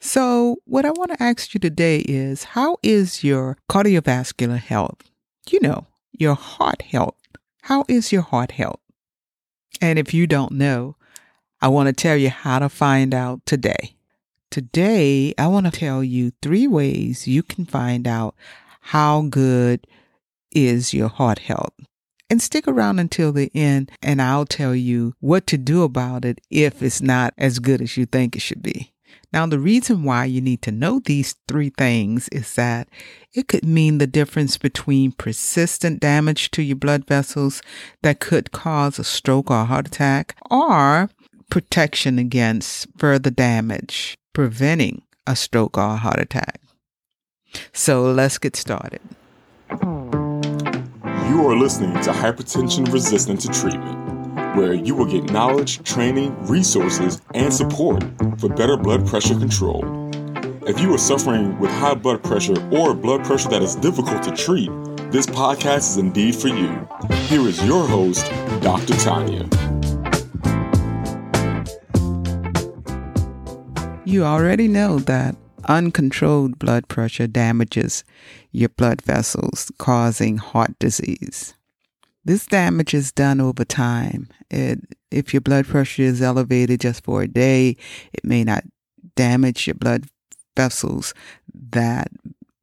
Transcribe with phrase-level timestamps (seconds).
[0.00, 5.02] So, what I want to ask you today is how is your cardiovascular health?
[5.50, 7.16] You know, your heart health.
[7.62, 8.80] How is your heart health?
[9.80, 10.96] And if you don't know,
[11.60, 13.96] I want to tell you how to find out today.
[14.50, 18.34] Today, I want to tell you three ways you can find out
[18.80, 19.86] how good
[20.52, 21.74] is your heart health.
[22.30, 26.40] And stick around until the end, and I'll tell you what to do about it
[26.50, 28.92] if it's not as good as you think it should be.
[29.30, 32.88] Now, the reason why you need to know these three things is that
[33.34, 37.60] it could mean the difference between persistent damage to your blood vessels
[38.02, 41.10] that could cause a stroke or a heart attack, or
[41.50, 46.62] protection against further damage, preventing a stroke or a heart attack.
[47.74, 49.00] So let's get started.
[49.70, 54.07] You are listening to Hypertension Resistant to Treatment
[54.56, 58.02] where you will get knowledge, training, resources, and support
[58.38, 59.82] for better blood pressure control.
[60.66, 64.30] If you are suffering with high blood pressure or blood pressure that is difficult to
[64.32, 64.70] treat,
[65.10, 66.86] this podcast is indeed for you.
[67.28, 68.26] Here is your host,
[68.60, 68.94] Dr.
[68.94, 69.48] Tanya.
[74.04, 78.04] You already know that uncontrolled blood pressure damages
[78.52, 81.54] your blood vessels, causing heart disease.
[82.28, 84.28] This damage is done over time.
[84.50, 87.78] It, if your blood pressure is elevated just for a day,
[88.12, 88.64] it may not
[89.16, 90.04] damage your blood
[90.54, 91.14] vessels
[91.70, 92.08] that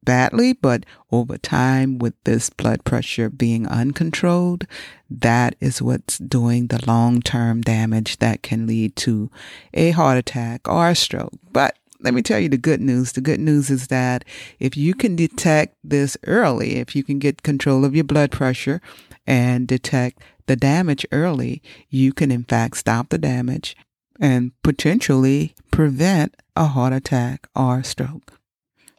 [0.04, 4.68] badly, but over time, with this blood pressure being uncontrolled,
[5.10, 9.32] that is what's doing the long term damage that can lead to
[9.74, 11.32] a heart attack or a stroke.
[11.50, 13.14] But let me tell you the good news.
[13.14, 14.24] The good news is that
[14.60, 18.80] if you can detect this early, if you can get control of your blood pressure
[19.26, 23.76] and detect the damage early, you can in fact stop the damage
[24.20, 28.32] and potentially prevent a heart attack or stroke.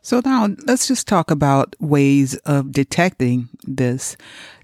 [0.02, 4.16] So now let's just talk about ways of detecting this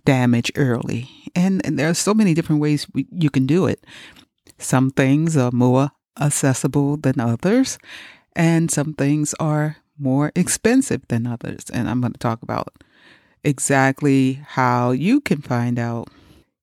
[0.06, 1.10] damage early.
[1.36, 3.84] And, and there are so many different ways we, you can do it.
[4.58, 7.78] Some things are more accessible than others,
[8.36, 11.66] and some things are more expensive than others.
[11.74, 12.74] And I'm going to talk about
[13.44, 16.08] exactly how you can find out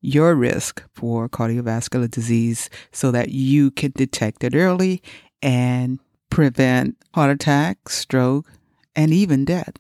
[0.01, 5.03] your risk for cardiovascular disease so that you can detect it early
[5.43, 5.99] and
[6.31, 8.47] prevent heart attack, stroke,
[8.97, 9.75] and even death.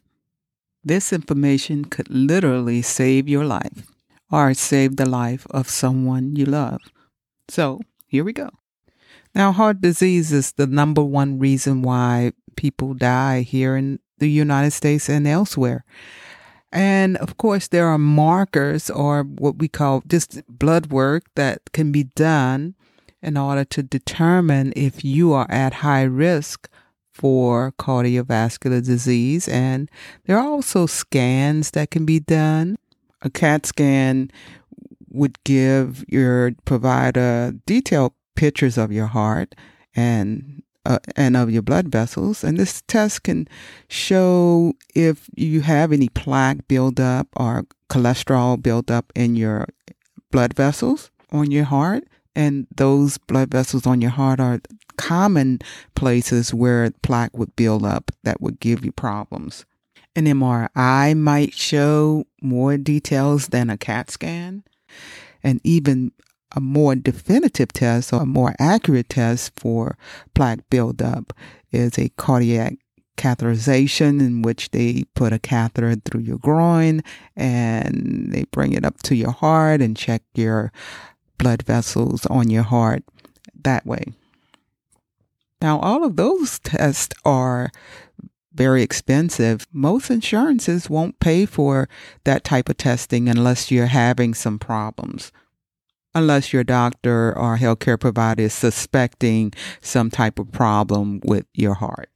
[0.84, 3.86] This information could literally save your life
[4.30, 6.80] or save the life of someone you love.
[7.48, 8.50] So, here we go.
[9.34, 14.72] Now, heart disease is the number one reason why people die here in the United
[14.72, 15.84] States and elsewhere.
[16.72, 21.90] And of course, there are markers or what we call just blood work that can
[21.90, 22.74] be done
[23.22, 26.68] in order to determine if you are at high risk
[27.12, 29.48] for cardiovascular disease.
[29.48, 29.90] And
[30.24, 32.76] there are also scans that can be done.
[33.22, 34.30] A CAT scan
[35.10, 39.54] would give your provider detailed pictures of your heart
[39.94, 42.42] and uh, and of your blood vessels.
[42.42, 43.46] And this test can
[43.88, 49.66] show if you have any plaque buildup or cholesterol buildup in your
[50.32, 52.04] blood vessels on your heart.
[52.34, 54.60] And those blood vessels on your heart are
[54.96, 55.60] common
[55.94, 59.64] places where plaque would build up that would give you problems.
[60.16, 64.64] An MRI might show more details than a CAT scan.
[65.42, 66.12] And even
[66.52, 69.96] a more definitive test or a more accurate test for
[70.34, 71.32] plaque buildup
[71.70, 72.74] is a cardiac
[73.16, 77.02] catheterization in which they put a catheter through your groin
[77.36, 80.72] and they bring it up to your heart and check your
[81.36, 83.04] blood vessels on your heart
[83.62, 84.04] that way.
[85.60, 87.70] Now, all of those tests are
[88.54, 89.66] very expensive.
[89.72, 91.88] Most insurances won't pay for
[92.24, 95.30] that type of testing unless you're having some problems
[96.14, 102.10] unless your doctor or healthcare provider is suspecting some type of problem with your heart.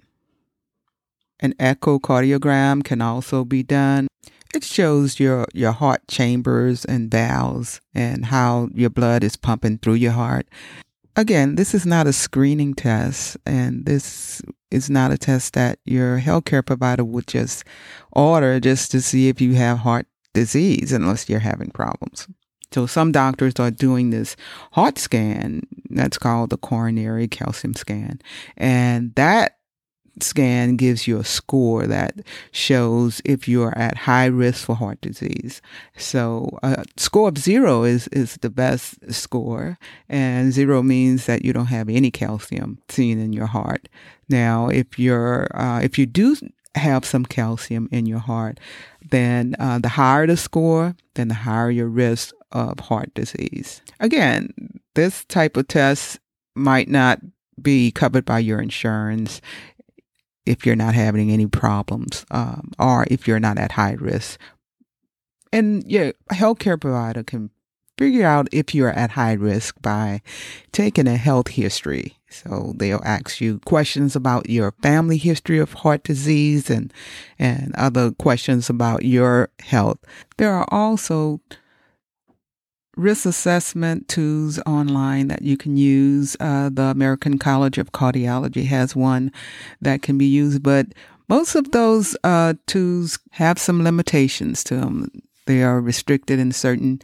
[1.40, 4.08] An echocardiogram can also be done.
[4.54, 9.94] It shows your, your heart chambers and valves and how your blood is pumping through
[9.94, 10.46] your heart.
[11.16, 14.42] Again, this is not a screening test, and this
[14.72, 17.62] is not a test that your healthcare provider would just
[18.10, 22.26] order just to see if you have heart disease, unless you're having problems.
[22.74, 24.34] So some doctors are doing this
[24.72, 28.20] heart scan that's called the coronary calcium scan.
[28.56, 29.58] And that
[30.20, 32.16] scan gives you a score that
[32.50, 35.62] shows if you are at high risk for heart disease.
[35.96, 39.78] So a score of zero is, is the best score,
[40.08, 43.88] and zero means that you don't have any calcium seen in your heart.
[44.28, 46.36] Now, if you're uh, if you do
[46.74, 48.58] have some calcium in your heart,
[49.10, 53.82] then uh, the higher the score, then the higher your risk of heart disease.
[54.00, 54.54] Again,
[54.94, 56.18] this type of test
[56.54, 57.20] might not
[57.60, 59.40] be covered by your insurance
[60.46, 64.38] if you're not having any problems um, or if you're not at high risk.
[65.52, 67.50] And your healthcare provider can
[67.96, 70.20] figure out if you're at high risk by
[70.72, 72.18] taking a health history.
[72.28, 76.92] So they'll ask you questions about your family history of heart disease and
[77.38, 79.98] and other questions about your health.
[80.36, 81.40] There are also
[82.96, 86.36] risk assessment tools online that you can use.
[86.40, 89.32] Uh, the American College of Cardiology has one
[89.80, 90.86] that can be used, but
[91.28, 95.10] most of those uh, tools have some limitations to them.
[95.46, 97.00] They are restricted in certain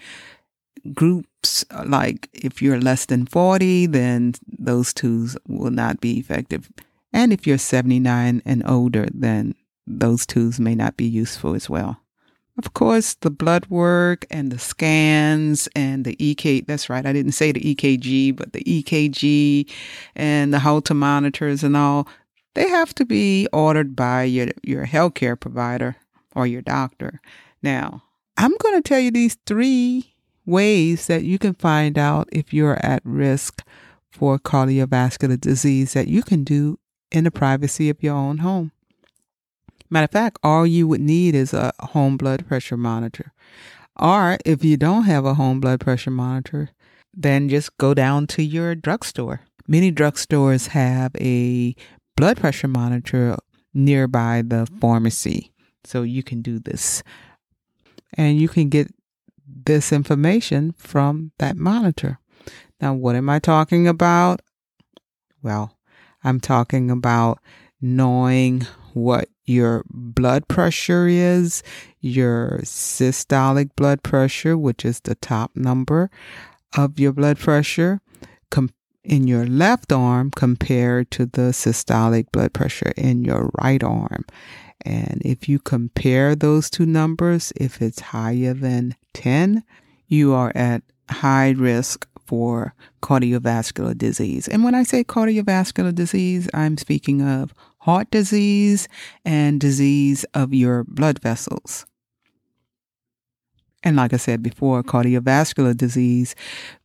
[0.94, 1.64] groups.
[1.86, 6.70] Like if you're less than 40, then those tools will not be effective.
[7.12, 9.54] And if you're 79 and older, then
[9.86, 11.99] those tools may not be useful as well.
[12.60, 17.32] Of course, the blood work and the scans and the EK, that's right, I didn't
[17.32, 19.66] say the EKG, but the EKG
[20.14, 22.06] and the Holter monitors and all,
[22.54, 25.96] they have to be ordered by your, your healthcare provider
[26.36, 27.22] or your doctor.
[27.62, 28.02] Now,
[28.36, 30.12] I'm going to tell you these three
[30.44, 33.66] ways that you can find out if you're at risk
[34.10, 36.78] for cardiovascular disease that you can do
[37.10, 38.72] in the privacy of your own home.
[39.90, 43.32] Matter of fact, all you would need is a home blood pressure monitor.
[43.96, 46.70] Or if you don't have a home blood pressure monitor,
[47.12, 49.40] then just go down to your drugstore.
[49.66, 51.74] Many drugstores have a
[52.16, 53.36] blood pressure monitor
[53.74, 55.52] nearby the pharmacy.
[55.84, 57.02] So you can do this.
[58.14, 58.92] And you can get
[59.46, 62.18] this information from that monitor.
[62.80, 64.40] Now, what am I talking about?
[65.42, 65.76] Well,
[66.24, 67.38] I'm talking about
[67.80, 71.62] knowing what your blood pressure is,
[72.00, 76.10] your systolic blood pressure, which is the top number
[76.76, 78.00] of your blood pressure,
[78.50, 78.70] com-
[79.02, 84.24] in your left arm compared to the systolic blood pressure in your right arm.
[84.82, 89.64] And if you compare those two numbers, if it's higher than 10,
[90.06, 94.46] you are at high risk for cardiovascular disease.
[94.46, 98.88] And when I say cardiovascular disease, I'm speaking of heart disease
[99.24, 101.86] and disease of your blood vessels.
[103.82, 106.34] And like I said before, cardiovascular disease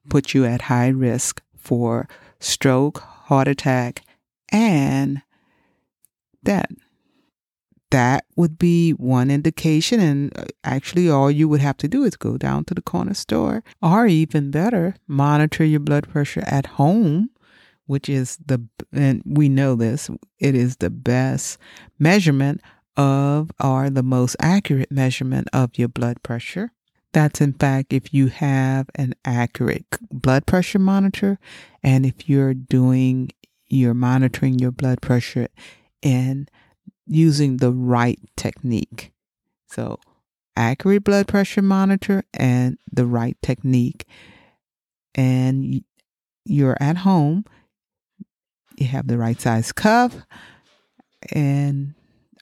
[0.10, 2.08] puts you at high risk for
[2.40, 4.04] stroke, heart attack,
[4.50, 5.22] and
[6.44, 6.72] death.
[7.92, 10.00] That would be one indication.
[10.00, 13.14] And uh, actually, all you would have to do is go down to the corner
[13.14, 17.30] store, or even better, monitor your blood pressure at home
[17.86, 20.10] which is the, and we know this,
[20.40, 21.58] it is the best
[22.00, 22.62] measurement
[22.98, 26.72] of or the most accurate measurement of your blood pressure.
[27.14, 31.40] That's in fact if you have an accurate blood pressure monitor
[31.82, 33.32] and if you're doing,
[33.68, 35.48] you're monitoring your blood pressure
[36.04, 36.50] and
[37.08, 39.12] using the right technique.
[39.68, 40.00] So,
[40.58, 44.06] accurate blood pressure monitor and the right technique.
[45.14, 45.84] And
[46.46, 47.46] you're at home
[48.78, 50.16] you have the right size cuff,
[51.32, 51.94] and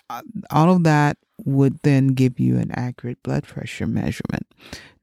[0.09, 0.21] uh,
[0.51, 4.47] all of that would then give you an accurate blood pressure measurement.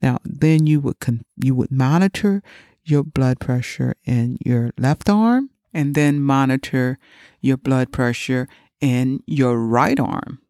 [0.03, 2.43] Now, then you would con- you would monitor
[2.85, 6.99] your blood pressure in your left arm, and then monitor
[7.41, 8.49] your blood pressure
[8.81, 10.41] in your right arm.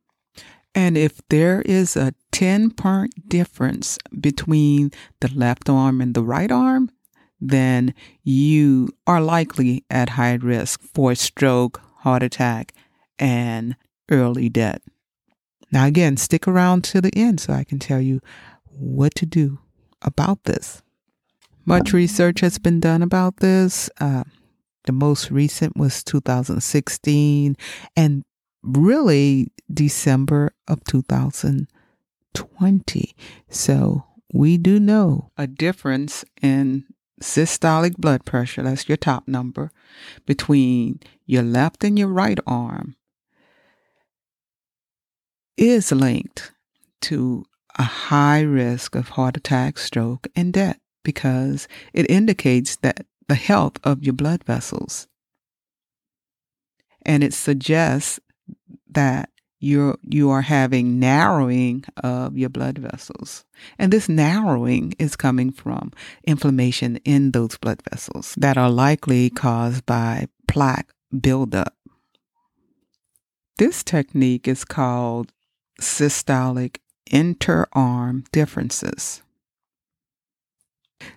[0.75, 6.51] And if there is a 10 point difference between the left arm and the right
[6.51, 6.91] arm,
[7.41, 12.73] then you are likely at high risk for stroke, heart attack,
[13.19, 13.77] and
[14.11, 14.81] early death.
[15.73, 18.21] Now, again, stick around to the end so I can tell you
[18.65, 19.59] what to do
[20.03, 20.83] about this.
[21.65, 23.89] Much research has been done about this.
[24.01, 24.25] Uh,
[24.85, 27.57] the most recent was 2016
[27.95, 28.25] and
[28.63, 33.15] really December of 2020.
[33.49, 36.87] So we do know a difference in
[37.21, 39.71] systolic blood pressure, that's your top number,
[40.27, 42.97] between your left and your right arm
[45.57, 46.53] is linked
[47.03, 47.45] to
[47.79, 53.79] a high risk of heart attack, stroke, and death because it indicates that the health
[53.85, 55.07] of your blood vessels.
[57.07, 58.21] and it suggests
[58.91, 63.45] that you're you are having narrowing of your blood vessels.
[63.79, 65.93] And this narrowing is coming from
[66.25, 71.75] inflammation in those blood vessels that are likely caused by plaque buildup.
[73.59, 75.33] This technique is called
[75.81, 76.79] systolic
[77.11, 79.23] interarm differences.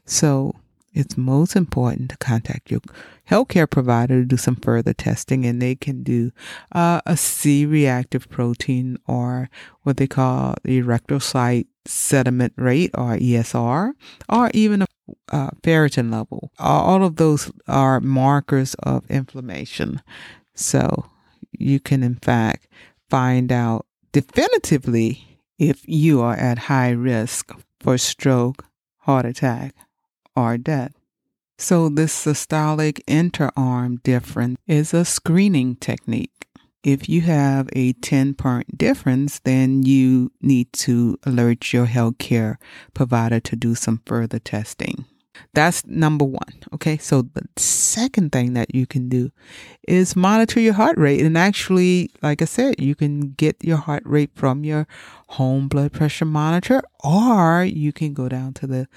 [0.05, 0.55] So
[0.93, 2.81] it's most important to contact your
[3.29, 6.31] healthcare provider to do some further testing, and they can do
[6.71, 9.49] uh, a C reactive protein or
[9.81, 13.93] what they call the erythrocyte sediment rate or ESR,
[14.29, 14.87] or even a
[15.31, 16.51] uh, ferritin level.
[16.59, 20.01] All of those are markers of inflammation.
[20.55, 21.05] So
[21.51, 22.67] you can, in fact,
[23.09, 28.65] find out definitively if you are at high risk for stroke,
[28.99, 29.75] heart attack,
[30.35, 30.93] or death.
[31.57, 36.47] So, this systolic interarm difference is a screening technique.
[36.83, 42.57] If you have a 10 point difference, then you need to alert your healthcare
[42.93, 45.05] provider to do some further testing.
[45.53, 46.63] That's number one.
[46.73, 46.97] Okay.
[46.97, 49.31] So the second thing that you can do
[49.87, 51.21] is monitor your heart rate.
[51.21, 54.87] And actually, like I said, you can get your heart rate from your
[55.29, 58.87] home blood pressure monitor, or you can go down to the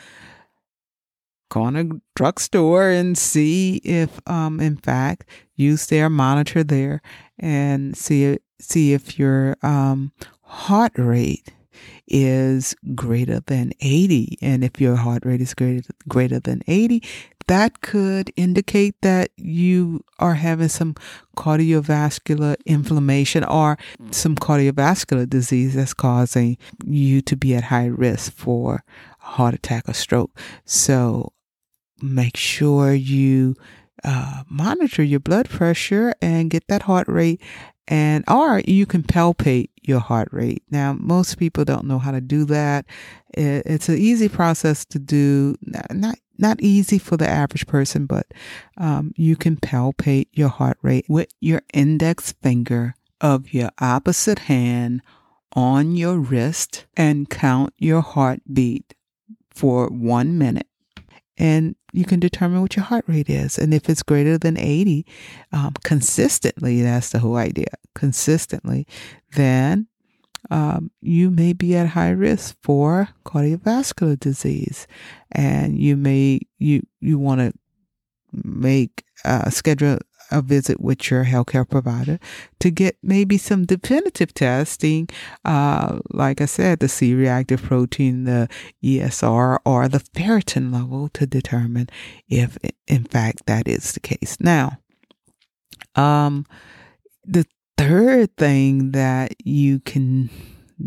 [1.56, 7.00] corner drugstore and see if, um, in fact, use their monitor there
[7.38, 11.54] and see see if your um, heart rate
[12.06, 17.02] is greater than 80 and if your heart rate is greater greater than 80
[17.48, 20.94] that could indicate that you are having some
[21.36, 23.78] cardiovascular inflammation or
[24.10, 28.84] some cardiovascular disease that's causing you to be at high risk for
[29.20, 30.36] a heart attack or stroke.
[30.64, 31.32] So
[32.02, 33.56] make sure you
[34.04, 37.40] uh, monitor your blood pressure and get that heart rate
[37.88, 40.62] and or you can palpate your heart rate.
[40.70, 42.84] Now most people don't know how to do that.
[43.30, 45.56] It's an easy process to do.
[45.90, 48.26] Not not easy for the average person but
[48.76, 55.00] um, you can palpate your heart rate with your index finger of your opposite hand
[55.54, 58.94] on your wrist and count your heartbeat
[59.50, 60.68] for one minute.
[61.38, 63.58] And you can determine what your heart rate is.
[63.58, 65.06] And if it's greater than 80
[65.52, 68.86] um, consistently, that's the whole idea, consistently,
[69.34, 69.86] then
[70.50, 74.86] um, you may be at high risk for cardiovascular disease.
[75.32, 77.52] And you may, you, you want to
[78.32, 79.98] make, uh, schedule
[80.30, 82.18] a visit with your healthcare provider
[82.60, 85.08] to get maybe some definitive testing,
[85.44, 88.48] uh, like I said, the C reactive protein, the
[88.82, 91.88] ESR, or the ferritin level to determine
[92.28, 94.36] if, in fact, that is the case.
[94.40, 94.78] Now,
[95.94, 96.46] um,
[97.24, 100.30] the third thing that you can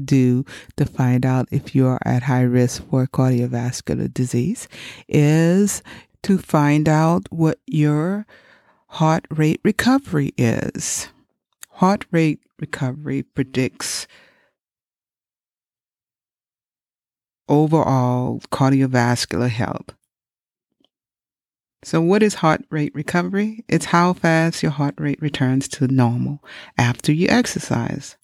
[0.05, 0.45] do
[0.77, 4.67] to find out if you are at high risk for cardiovascular disease
[5.07, 5.81] is
[6.23, 8.25] to find out what your
[8.89, 11.09] heart rate recovery is.
[11.69, 14.07] Heart rate recovery predicts
[17.47, 19.93] overall cardiovascular health.
[21.83, 23.63] So, what is heart rate recovery?
[23.69, 26.43] It's how fast your heart rate returns to normal
[26.77, 28.17] after you exercise.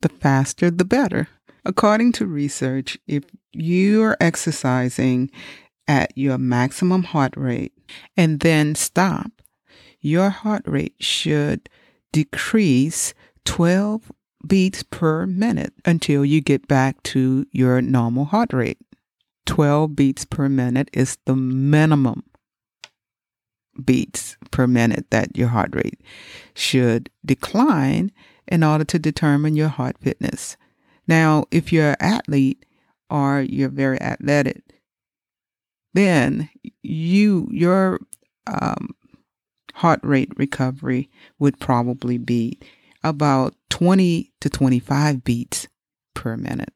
[0.00, 1.28] The faster, the better.
[1.64, 5.30] According to research, if you are exercising
[5.86, 7.72] at your maximum heart rate
[8.16, 9.30] and then stop,
[10.00, 11.68] your heart rate should
[12.12, 14.12] decrease 12
[14.46, 18.78] beats per minute until you get back to your normal heart rate.
[19.46, 22.22] 12 beats per minute is the minimum
[23.84, 26.00] beats per minute that your heart rate
[26.54, 28.12] should decline
[28.46, 30.56] in order to determine your heart fitness.
[31.08, 32.64] Now, if you're an athlete
[33.08, 34.62] or you're very athletic,
[35.94, 36.48] then
[36.82, 38.00] you your
[38.46, 38.94] um,
[39.74, 42.58] heart rate recovery would probably be
[43.04, 45.66] about 20 to 25 beats
[46.14, 46.72] per minute.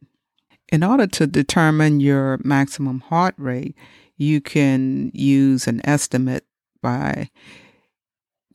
[0.72, 3.76] In order to determine your maximum heart rate,
[4.16, 6.44] you can use an estimate
[6.82, 7.30] by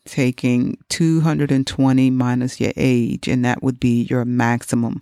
[0.05, 5.01] taking 220 minus your age, and that would be your maximum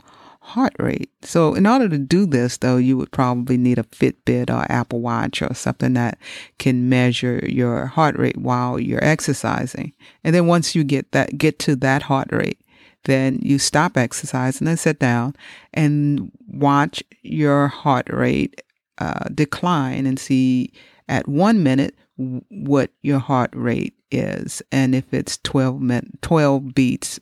[0.50, 1.10] heart rate.
[1.22, 5.02] So, in order to do this, though, you would probably need a Fitbit or Apple
[5.02, 6.18] Watch or something that
[6.58, 9.94] can measure your heart rate while you're exercising.
[10.24, 12.60] And then once you get that, get to that heart rate,
[13.06, 15.36] then you stop exercising and sit down
[15.74, 18.62] and watch your heart rate
[18.98, 20.74] uh, decline and see
[21.08, 24.62] at one minute what your heart rate is.
[24.72, 27.20] And if it's 12, min- 12 beats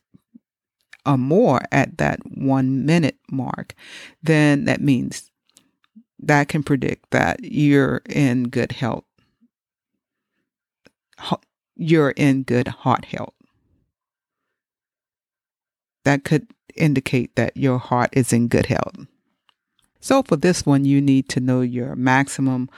[1.07, 3.73] or more at that one minute mark,
[4.21, 5.31] then that means
[6.19, 9.05] that can predict that you're in good health.
[11.75, 13.35] You're in good heart health.
[16.03, 19.05] That could indicate that your heart is in good health.
[19.99, 22.69] So, for this one, you need to know your maximum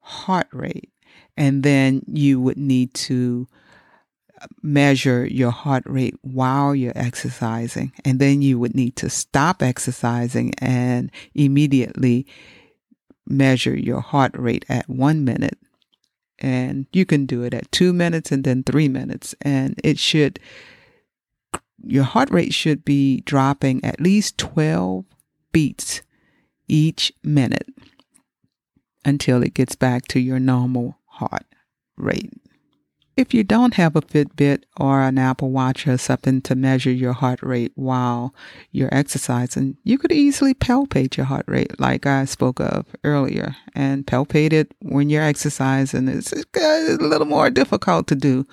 [0.00, 0.90] heart rate,
[1.36, 3.46] and then you would need to
[4.62, 7.92] measure your heart rate while you're exercising.
[8.04, 12.26] And then you would need to stop exercising and immediately
[13.26, 15.58] measure your heart rate at one minute.
[16.38, 19.34] And you can do it at two minutes and then three minutes.
[19.40, 20.38] And it should,
[21.82, 25.04] your heart rate should be dropping at least 12
[25.52, 26.02] beats
[26.68, 27.68] each minute
[29.04, 31.46] until it gets back to your normal heart
[31.96, 32.32] rate.
[33.16, 37.14] If you don't have a Fitbit or an Apple Watch or something to measure your
[37.14, 38.34] heart rate while
[38.72, 43.56] you're exercising, you could easily palpate your heart rate, like I spoke of earlier.
[43.74, 48.46] And palpate it when you're exercising It's a little more difficult to do,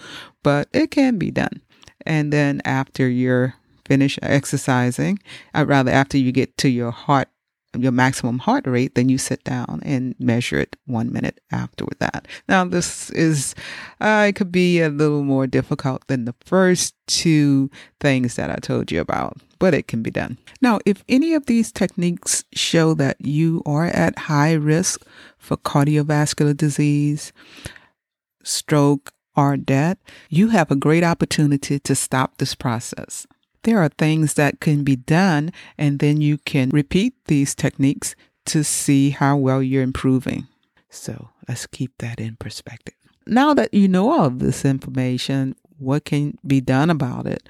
[0.43, 1.61] but it can be done.
[2.05, 3.55] And then after you're
[3.85, 5.19] finished exercising,
[5.53, 7.27] I'd rather after you get to your heart
[7.77, 12.27] your maximum heart rate, then you sit down and measure it one minute after that.
[12.47, 13.55] Now, this is,
[13.99, 18.55] uh, it could be a little more difficult than the first two things that I
[18.55, 20.37] told you about, but it can be done.
[20.61, 25.05] Now, if any of these techniques show that you are at high risk
[25.37, 27.33] for cardiovascular disease,
[28.43, 29.97] stroke, or death,
[30.29, 33.25] you have a great opportunity to stop this process
[33.63, 38.15] there are things that can be done, and then you can repeat these techniques
[38.45, 40.47] to see how well you're improving.
[40.89, 42.95] So let's keep that in perspective.
[43.25, 47.47] Now that you know all of this information, what can be done about it?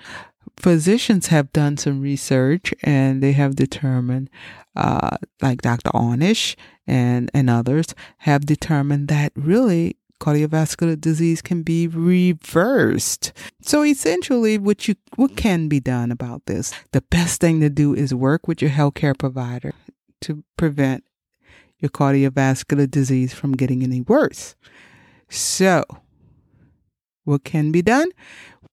[0.57, 4.29] Physicians have done some research and they have determined,
[4.75, 5.89] uh, like Dr.
[5.91, 6.55] Ornish
[6.85, 13.33] and, and others, have determined that really cardiovascular disease can be reversed.
[13.61, 16.73] So essentially what you what can be done about this?
[16.93, 19.73] The best thing to do is work with your healthcare provider
[20.21, 21.03] to prevent
[21.79, 24.55] your cardiovascular disease from getting any worse.
[25.27, 25.83] So,
[27.25, 28.09] what can be done?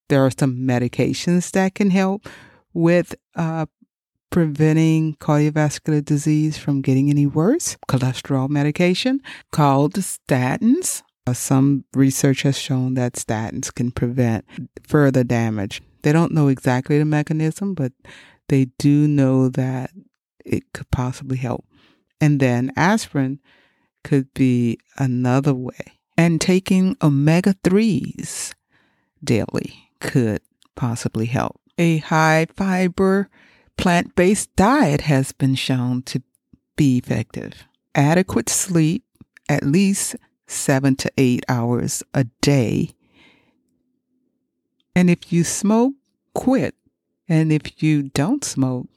[0.09, 2.29] There are some medications that can help
[2.73, 3.67] with uh,
[4.31, 7.77] preventing cardiovascular disease from getting any worse.
[7.89, 14.45] Cholesterol medication called statins Uh, some research has shown that statins can prevent
[14.87, 15.83] further damage.
[16.03, 17.93] They don't know exactly the mechanism, but
[18.49, 19.91] they do know that
[20.45, 21.65] it could possibly help.
[22.21, 23.41] And then aspirin
[24.03, 25.99] could be another way.
[26.17, 28.55] And taking omega 3s
[29.23, 30.41] daily could
[30.75, 31.61] possibly help.
[31.79, 33.29] A high fiber
[33.77, 36.23] plant based diet has been shown to
[36.77, 37.65] be effective.
[37.95, 39.05] Adequate sleep,
[39.49, 40.17] at least
[40.51, 42.91] seven to eight hours a day.
[44.95, 45.95] And if you smoke,
[46.35, 46.75] quit.
[47.29, 48.89] And if you don't smoke,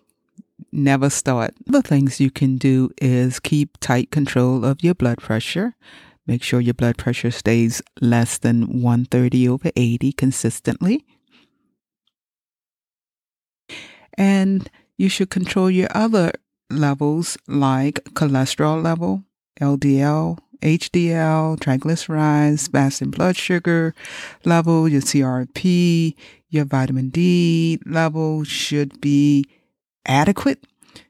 [0.72, 1.54] never start.
[1.66, 5.76] The things you can do is keep tight control of your blood pressure.
[6.26, 11.06] Make sure your blood pressure stays less than 130 over 80 consistently.
[14.18, 16.32] And you should control your other
[16.70, 19.24] levels like cholesterol level,
[19.60, 23.93] LDL, HDL, triglycerides, fasting blood sugar
[24.45, 26.15] level, your CRP,
[26.49, 29.45] your vitamin D level should be
[30.06, 30.63] adequate.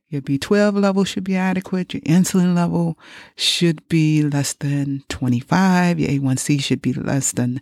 [0.09, 1.93] Your B12 level should be adequate.
[1.93, 2.97] Your insulin level
[3.35, 5.99] should be less than 25.
[5.99, 7.61] Your A1C should be less than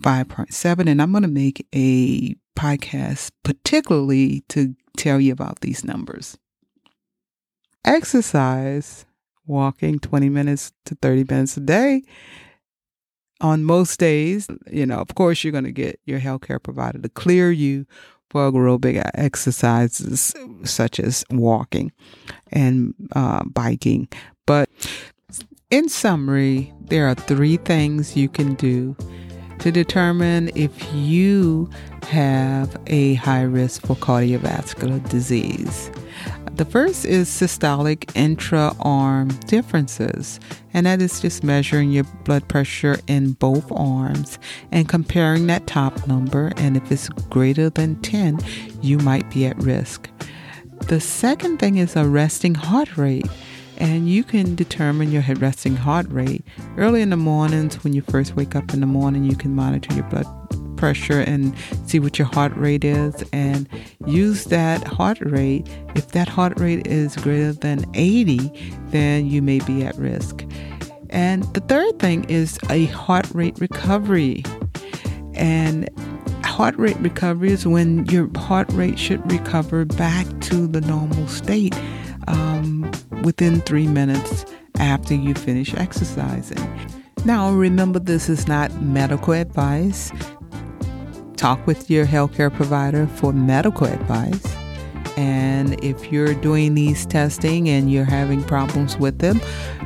[0.00, 0.88] 5.7.
[0.88, 6.38] And I'm going to make a podcast particularly to tell you about these numbers.
[7.84, 9.04] Exercise
[9.46, 12.02] walking 20 minutes to 30 minutes a day.
[13.40, 17.08] On most days, you know, of course, you're going to get your healthcare provider to
[17.08, 17.86] clear you
[18.30, 21.92] for aerobic exercises such as walking
[22.52, 24.08] and uh, biking.
[24.46, 24.70] But
[25.70, 28.96] in summary, there are three things you can do
[29.62, 31.70] to determine if you
[32.08, 35.88] have a high risk for cardiovascular disease.
[36.56, 40.40] The first is systolic intra arm differences,
[40.74, 44.36] and that is just measuring your blood pressure in both arms
[44.72, 46.52] and comparing that top number.
[46.56, 48.40] And if it's greater than 10,
[48.80, 50.10] you might be at risk.
[50.88, 53.28] The second thing is a resting heart rate.
[53.82, 56.44] And you can determine your resting heart rate
[56.78, 59.24] early in the mornings when you first wake up in the morning.
[59.24, 60.24] You can monitor your blood
[60.76, 61.52] pressure and
[61.84, 63.68] see what your heart rate is and
[64.06, 65.66] use that heart rate.
[65.96, 68.52] If that heart rate is greater than 80,
[68.90, 70.44] then you may be at risk.
[71.10, 74.44] And the third thing is a heart rate recovery.
[75.34, 75.90] And
[76.44, 81.74] heart rate recovery is when your heart rate should recover back to the normal state
[82.28, 82.90] um,
[83.22, 84.44] within three minutes
[84.78, 86.58] after you finish exercising.
[87.24, 90.10] Now, remember, this is not medical advice.
[91.36, 94.56] Talk with your healthcare provider for medical advice.
[95.16, 99.40] And if you're doing these testing and you're having problems with them,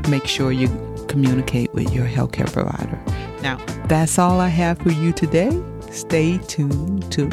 [0.09, 0.69] make sure you
[1.09, 3.01] communicate with your healthcare provider.
[3.43, 5.51] Now, that's all I have for you today.
[5.91, 7.29] Stay tuned to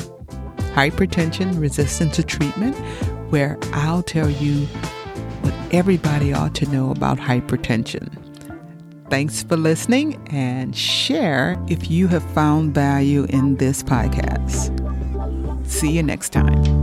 [0.74, 2.76] Hypertension Resistant to Treatment,
[3.34, 4.68] where I'll tell you
[5.42, 8.16] what everybody ought to know about hypertension.
[9.10, 14.70] Thanks for listening and share if you have found value in this podcast.
[15.68, 16.83] See you next time.